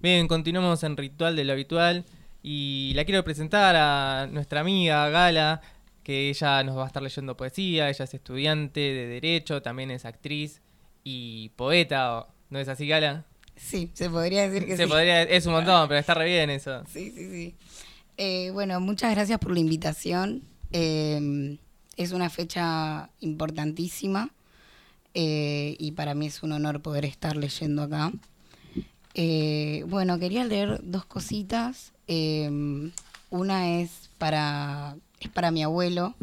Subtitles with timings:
[0.00, 2.04] Bien, continuamos en Ritual de lo Habitual
[2.40, 5.60] y la quiero presentar a nuestra amiga Gala,
[6.04, 10.04] que ella nos va a estar leyendo poesía, ella es estudiante de Derecho, también es
[10.04, 10.62] actriz
[11.02, 13.26] y poeta, ¿no es así Gala?
[13.56, 14.88] Sí, se podría decir que se sí.
[14.88, 16.84] Podría, es un montón, pero está re bien eso.
[16.86, 17.54] Sí, sí, sí.
[18.16, 20.44] Eh, bueno, muchas gracias por la invitación.
[20.70, 21.58] Eh,
[21.96, 24.30] es una fecha importantísima
[25.12, 28.12] eh, y para mí es un honor poder estar leyendo acá.
[29.20, 31.92] Eh, bueno, quería leer dos cositas.
[32.06, 32.48] Eh,
[33.30, 36.14] una es para, es para mi abuelo.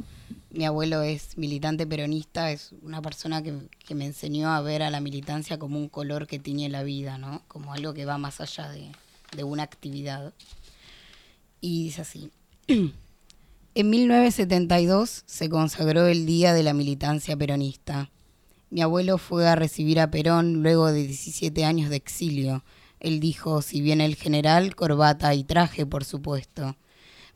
[0.50, 3.54] Mi abuelo es militante peronista, es una persona que,
[3.86, 7.18] que me enseñó a ver a la militancia como un color que tiñe la vida,
[7.18, 7.42] ¿no?
[7.50, 8.90] Como algo que va más allá de,
[9.36, 10.34] de una actividad.
[11.60, 12.32] Y dice así.
[13.78, 18.10] En 1972 se consagró el Día de la Militancia Peronista.
[18.70, 22.64] Mi abuelo fue a recibir a Perón luego de 17 años de exilio.
[23.00, 26.76] Él dijo, si bien el general, corbata y traje, por supuesto.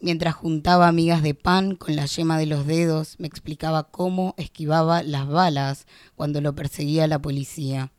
[0.02, 5.04] Mientras juntaba amigas de pan con la yema de los dedos, me explicaba cómo esquivaba
[5.04, 7.92] las balas cuando lo perseguía la policía.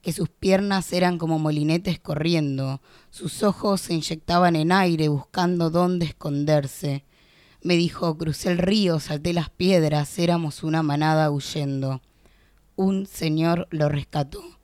[0.00, 6.06] Que sus piernas eran como molinetes corriendo, sus ojos se inyectaban en aire buscando dónde
[6.06, 7.04] esconderse.
[7.60, 12.00] Me dijo, crucé el río, salté las piedras, éramos una manada huyendo.
[12.76, 14.55] Un señor lo rescató.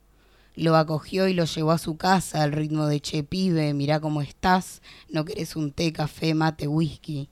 [0.55, 4.21] Lo acogió y lo llevó a su casa al ritmo de che pibe, mirá cómo
[4.21, 7.29] estás, no querés un té, café, mate, whisky.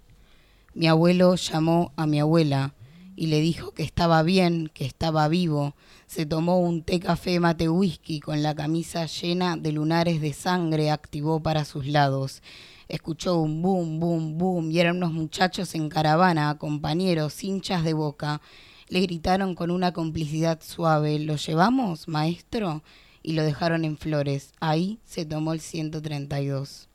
[0.73, 2.73] Mi abuelo llamó a mi abuela
[3.16, 5.75] y le dijo que estaba bien, que estaba vivo.
[6.08, 10.89] Se tomó un té, café, mate, whisky con la camisa llena de lunares de sangre,
[10.89, 12.42] activó para sus lados.
[12.88, 18.42] Escuchó un boom, boom, boom y eran unos muchachos en caravana, compañeros, hinchas de boca.
[18.88, 22.81] Le gritaron con una complicidad suave, ¿lo llevamos, maestro?
[23.23, 24.53] Y lo dejaron en flores.
[24.59, 26.89] Ahí se tomó el 132.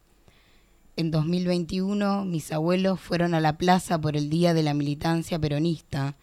[0.98, 6.16] En 2021 mis abuelos fueron a la plaza por el Día de la Militancia Peronista.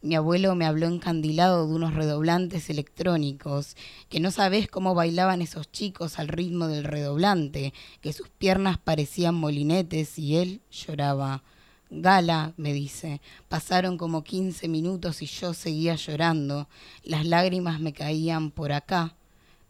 [0.00, 3.74] Mi abuelo me habló encandilado de unos redoblantes electrónicos,
[4.08, 9.34] que no sabés cómo bailaban esos chicos al ritmo del redoblante, que sus piernas parecían
[9.34, 11.42] molinetes y él lloraba.
[11.90, 16.68] Gala, me dice, pasaron como 15 minutos y yo seguía llorando.
[17.02, 19.16] Las lágrimas me caían por acá.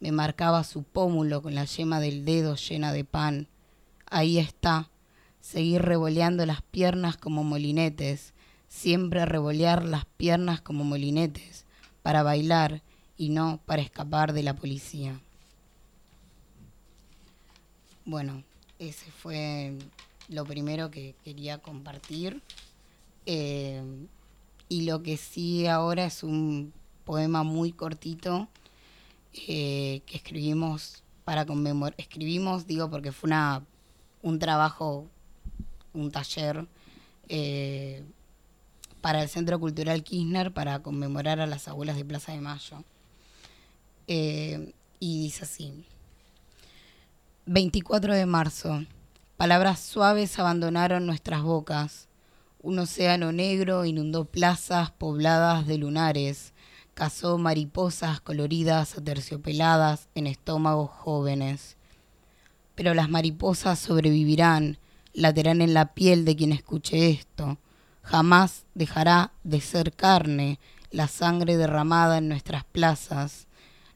[0.00, 3.48] Me marcaba su pómulo con la yema del dedo llena de pan.
[4.06, 4.90] Ahí está.
[5.40, 8.32] Seguir revoleando las piernas como molinetes.
[8.68, 11.64] Siempre revolear las piernas como molinetes.
[12.02, 12.82] Para bailar
[13.16, 15.20] y no para escapar de la policía.
[18.04, 18.44] Bueno,
[18.78, 19.76] ese fue
[20.28, 22.40] lo primero que quería compartir.
[23.26, 23.82] Eh,
[24.68, 26.72] y lo que sí ahora es un
[27.04, 28.48] poema muy cortito
[29.32, 31.94] eh, que escribimos para conmemorar.
[31.98, 33.64] Escribimos, digo, porque fue una,
[34.22, 35.06] un trabajo,
[35.92, 36.66] un taller
[37.28, 38.04] eh,
[39.00, 42.84] para el Centro Cultural Kirchner para conmemorar a las abuelas de Plaza de Mayo.
[44.06, 45.84] Eh, y dice así.
[47.46, 48.84] 24 de marzo.
[49.36, 52.08] Palabras suaves abandonaron nuestras bocas.
[52.60, 56.52] Un océano negro inundó plazas pobladas de lunares,
[56.98, 61.76] cazó mariposas coloridas aterciopeladas en estómagos jóvenes.
[62.74, 64.78] Pero las mariposas sobrevivirán,
[65.12, 67.56] laterán en la piel de quien escuche esto.
[68.02, 70.58] Jamás dejará de ser carne
[70.90, 73.46] la sangre derramada en nuestras plazas.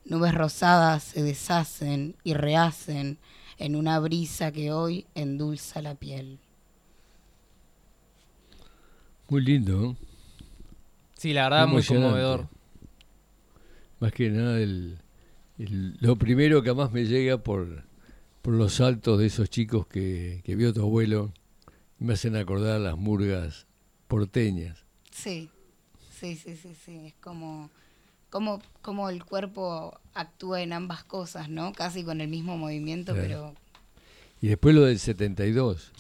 [0.05, 3.19] Nubes rosadas se deshacen y rehacen
[3.59, 6.39] en una brisa que hoy endulza la piel.
[9.29, 9.97] Muy lindo.
[11.17, 12.47] Sí, la verdad, muy conmovedor.
[14.03, 14.99] Más que nada, el,
[15.59, 17.85] el, lo primero que más me llega por,
[18.43, 21.33] por los saltos de esos chicos que, que vio tu abuelo
[22.01, 23.69] me hacen acordar las murgas
[24.09, 24.85] porteñas.
[25.13, 25.51] Sí,
[26.19, 27.07] sí, sí, sí, sí.
[27.07, 27.71] Es como,
[28.29, 31.73] como, como el cuerpo actúa en ambas cosas, ¿no?
[31.73, 33.29] Casi con el mismo movimiento, Claro.
[33.29, 33.55] pero
[34.41, 35.93] Y después lo del 72,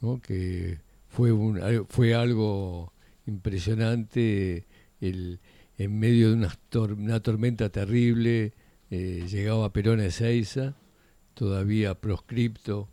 [0.00, 0.20] ¿no?
[0.20, 2.92] que fue, un, fue algo
[3.28, 4.66] impresionante,
[5.00, 5.38] el,
[5.78, 8.52] en medio de una, tor- una tormenta terrible,
[8.90, 10.74] eh, llegaba Perón a Ezeiza,
[11.34, 12.88] todavía proscripto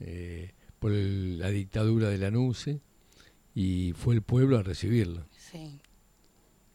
[0.00, 2.80] eh, por el- la dictadura de la NUCE,
[3.54, 5.78] y fue el pueblo a recibirlo, sí.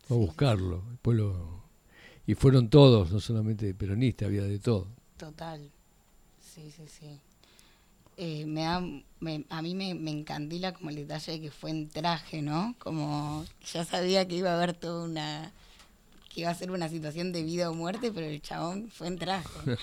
[0.10, 0.84] a buscarlo.
[0.92, 1.64] El pueblo,
[2.28, 4.88] y fueron todos, no solamente peronistas, había de todo.
[5.18, 5.72] Total.
[6.40, 7.20] Sí, sí, sí.
[8.18, 8.82] Eh, me da,
[9.20, 12.76] me- a mí me, me encandila como el detalle de que fue en traje, ¿no?
[12.80, 15.52] Como ya sabía que iba a haber toda una...
[16.34, 19.18] que iba a ser una situación de vida o muerte, pero el chabón fue en
[19.18, 19.50] traje.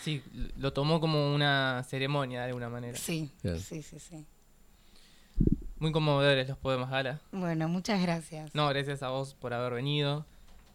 [0.00, 0.22] Sí,
[0.58, 2.96] lo tomó como una ceremonia de alguna manera.
[2.96, 3.58] Sí, Claro.
[3.58, 4.24] sí, sí, sí.
[5.80, 7.20] Muy conmovedores los poemas, Gala.
[7.32, 8.54] Bueno, muchas gracias.
[8.54, 10.24] No, gracias a vos por haber venido.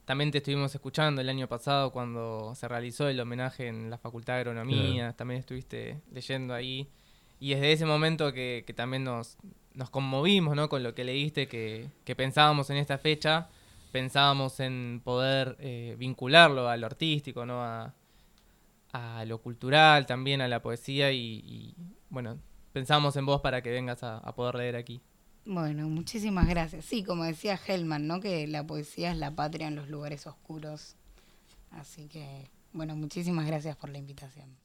[0.05, 4.33] También te estuvimos escuchando el año pasado cuando se realizó el homenaje en la Facultad
[4.33, 5.13] de Agronomía.
[5.13, 6.89] También estuviste leyendo ahí.
[7.39, 9.37] Y desde ese momento que, que también nos,
[9.73, 10.69] nos conmovimos ¿no?
[10.69, 13.49] con lo que leíste, que, que pensábamos en esta fecha,
[13.91, 17.63] pensábamos en poder eh, vincularlo a lo artístico, ¿no?
[17.63, 17.93] a,
[18.91, 21.11] a lo cultural, también a la poesía.
[21.11, 21.75] Y, y,
[22.09, 22.37] bueno,
[22.73, 25.01] pensamos en vos para que vengas a, a poder leer aquí.
[25.45, 26.85] Bueno, muchísimas gracias.
[26.85, 28.19] Sí, como decía Hellman, ¿no?
[28.19, 30.95] Que la poesía es la patria en los lugares oscuros.
[31.71, 34.55] Así que, bueno, muchísimas gracias por la invitación.